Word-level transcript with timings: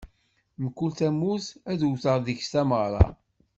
Mkul 0.63 0.91
tamurt, 0.97 1.47
ad 1.71 1.81
wteɣ 1.91 2.17
deg-s 2.25 2.47
tameɣra. 2.53 3.05